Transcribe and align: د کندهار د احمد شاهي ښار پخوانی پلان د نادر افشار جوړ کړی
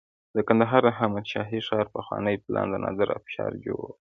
د 0.35 0.37
کندهار 0.47 0.81
د 0.85 0.89
احمد 0.95 1.25
شاهي 1.31 1.59
ښار 1.67 1.85
پخوانی 1.95 2.35
پلان 2.43 2.67
د 2.71 2.75
نادر 2.83 3.09
افشار 3.19 3.51
جوړ 3.65 3.79
کړی 3.87 3.93